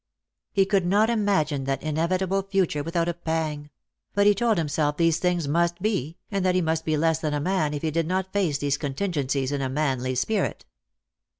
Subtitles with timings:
[0.51, 3.69] He could not imagine that inevitable future without a pang;
[4.15, 7.35] but he told himself these things must be, and that he must be less than
[7.35, 10.65] a man if he did not face these con tingencies in a manly spirit.